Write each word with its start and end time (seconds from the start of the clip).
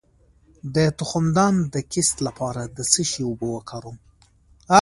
د 0.75 0.77
تخمدان 0.99 1.55
د 1.73 1.75
کیست 1.91 2.17
لپاره 2.27 2.61
د 2.75 2.79
څه 2.91 3.01
شي 3.09 3.21
اوبه 3.27 3.47
وکاروم؟ 3.51 3.97